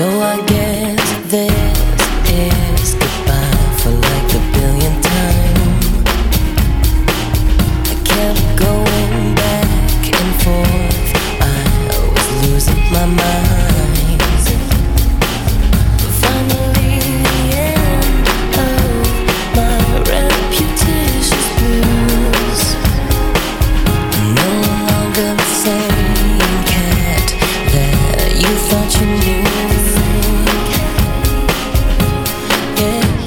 [0.00, 4.30] So I guess this is goodbye for like.
[7.84, 11.12] I kept going back and forth,
[11.42, 11.54] I
[12.14, 13.59] was losing my mind.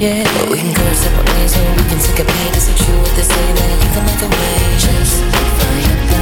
[0.04, 0.24] yeah.
[0.38, 2.52] But we can go separate ways and we can take a break.
[2.52, 4.56] It's so true what they say that you can make a way.
[4.78, 6.13] Just fire.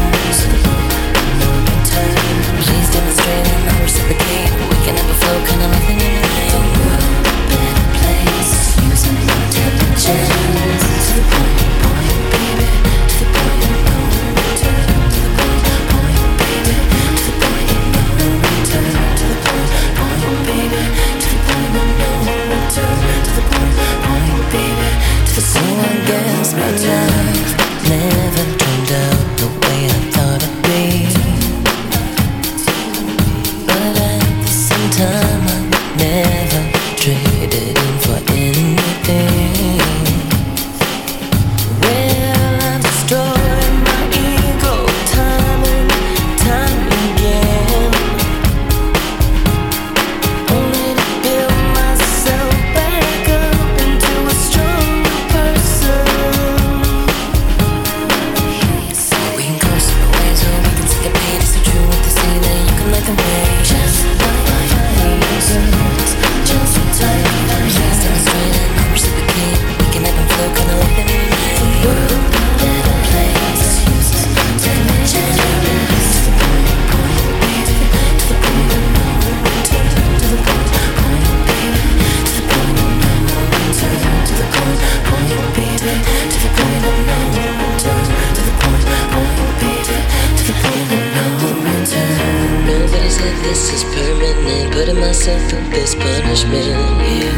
[95.22, 96.66] myself in this punishment.
[96.66, 97.30] Yeah,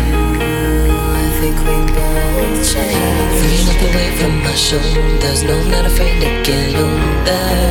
[1.20, 3.42] I think we both changed.
[3.42, 7.63] Three up from my shoulders, no, not afraid to get on that.